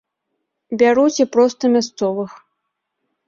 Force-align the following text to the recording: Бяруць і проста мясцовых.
Бяруць 0.81 1.19
і 1.19 1.25
проста 1.35 1.63
мясцовых. 1.75 2.31